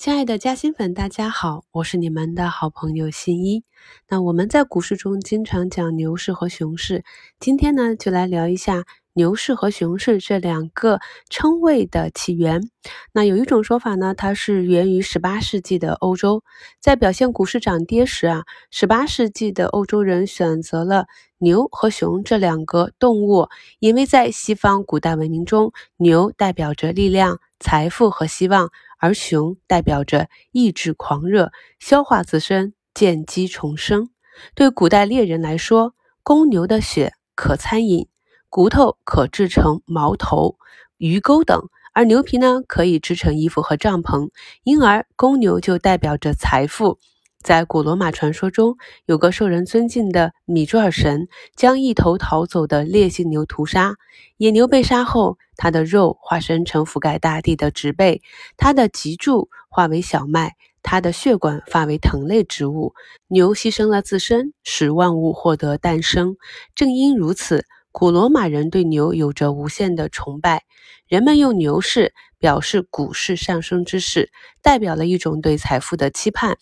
[0.00, 3.64] 亲爱的嘉兴粉，大家好，我是你们的好朋友新一。
[4.08, 7.04] 那我们在股市中经常讲牛市和熊市，
[7.38, 12.60] 今天呢就来聊一下牛市和熊市这两个称谓的起源。
[13.12, 16.42] 那有一种说法呢，它是源于十八世纪的欧洲，
[16.80, 21.06] 在表现股市涨跌时啊，十八世纪的欧洲人选择了
[21.38, 23.48] 牛和熊这两个动物，
[23.78, 28.70] 因为在西方古代文明中，牛代表着力量、财富和希望。
[29.02, 34.10] 而熊代表着意志狂热，消化自身，见机重生。
[34.54, 38.08] 对古代猎人来说，公牛的血可餐饮，
[38.50, 40.56] 骨头可制成矛头、
[40.98, 44.30] 鱼钩等，而牛皮呢，可以织成衣服和帐篷。
[44.64, 46.98] 因而，公牛就代表着财富。
[47.40, 48.76] 在古罗马传说中，
[49.06, 53.94] 有个受人尊敬的米卓尔神，将一头逃走的烈性牛屠杀。
[54.36, 58.20] 野牛被杀后，它的肉化身成覆盖大地的植被，
[58.56, 62.94] 它的脊柱化为小麦，它的血管化为藤类植物。
[63.28, 66.36] 牛牺牲了自身，使万物获得诞生。
[66.74, 70.64] 正因如此，古罗马人对牛有着无限的崇拜。
[71.08, 74.30] 人们用牛市表示股市上升之势，
[74.62, 76.58] 代表了一种对财富的期盼。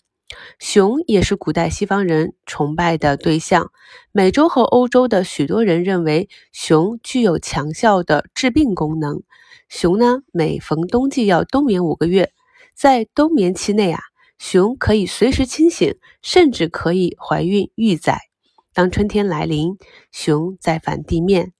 [0.59, 3.71] 熊也是古代西方人崇拜的对象。
[4.11, 9.21] 美洲和欧洲的许多人认为熊具有强效的治病功能。
[9.69, 12.31] 熊呢，每逢冬季要冬眠五个月，
[12.75, 13.99] 在冬眠期内啊，
[14.37, 18.28] 熊可以随时清醒，甚至可以怀孕育崽。
[18.79, 19.77] 当春天来临，
[20.09, 21.51] 熊再返地面。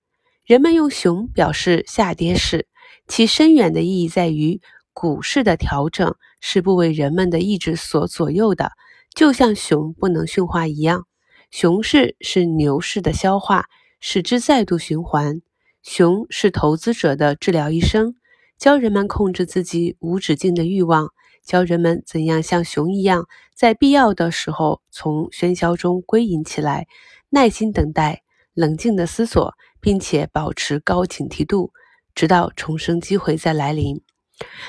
[0.45, 2.65] 人们用熊表示下跌市，
[3.09, 4.61] 其深远的意义在于。
[4.93, 8.71] 股市的调整是不为人们的意志所左右的，
[9.13, 11.07] 就像熊不能驯化一样。
[11.51, 13.65] 熊市是牛市的消化，
[13.99, 15.41] 使之再度循环。
[15.83, 18.15] 熊是投资者的治疗医生，
[18.57, 21.09] 教人们控制自己无止境的欲望，
[21.49, 26.85] 教人们怎样像熊一样，在必要的时候从喧嚣中归隐起来，
[27.31, 28.21] 耐心等待，
[28.53, 31.71] 冷静的思索，并且保持高警惕度，
[32.13, 34.03] 直到重生机会再来临。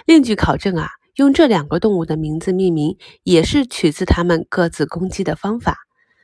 [0.07, 5.77] 另据考证啊，用这两个动物的名字命名，也是取自它们各自攻击的方法。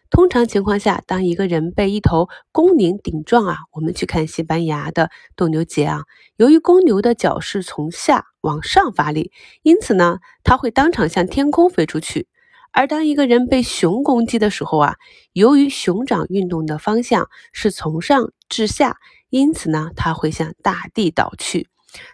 [0.09, 6.05] 通常情况下，当一个人被一头公牛顶撞啊，我们去看西班牙的斗牛节啊，
[6.37, 12.29] 由于公牛的角是从下往上发力，因此呢，它会当场向天空飞出去。
[12.71, 14.97] 而当一个人被熊攻击的时候啊，
[15.33, 18.99] 由于熊掌运动的方向是从上至下，
[19.31, 21.69] 因此呢，它会向大地倒去。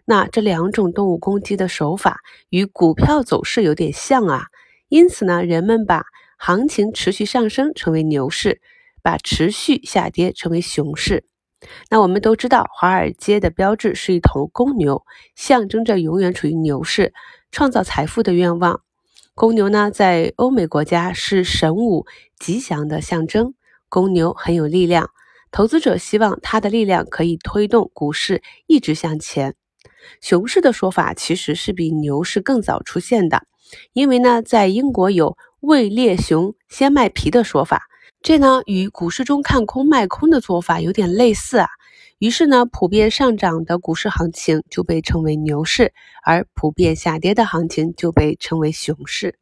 [0.04, 4.46] 那这两种动物攻击的手法与股票走势有点像啊，
[4.88, 6.04] 因此呢，人们把
[6.38, 8.60] 行情持续上升称为牛市，
[9.02, 11.24] 把持续下跌称为熊市。
[11.90, 17.12] 那我们都知道，华尔街的标志是一头公牛，象征着永远处于牛市、
[17.50, 18.80] 创造财富的愿望。
[19.34, 22.06] 公牛呢，在欧美国家是神武
[22.38, 23.54] 吉祥的象征。
[23.88, 25.10] 公牛很有力量，
[25.50, 29.54] 投资者希望它的力量可以推动股市一直向前。
[30.20, 33.44] 熊市的说法其实是比牛市更早出现的，
[33.92, 37.84] 因为呢，在英国有“未猎熊先卖皮”的说法，
[38.22, 41.66] 这呢与股市中看空卖空的做法有点类似啊。
[42.18, 45.92] 于是呢，普遍上涨的股市行情就被称为牛市，
[46.24, 49.40] 而普遍下跌的行情就被称为熊市。